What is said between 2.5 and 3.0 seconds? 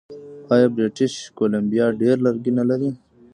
نلري؟